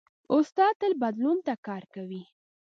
استاد 0.35 0.73
تل 0.81 0.93
بدلون 1.01 1.37
ته 1.45 1.53
کار 1.67 1.83
کوي. 1.95 2.23